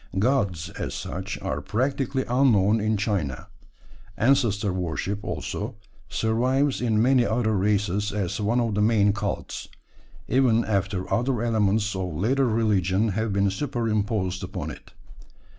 [0.17, 3.49] Gods, as such, are practically unknown in China.
[4.17, 5.75] Ancestor worship, also,
[6.09, 9.67] survives in many other races as one of the main cults,
[10.27, 14.91] even after other elements of later religion have been superimposed upon it.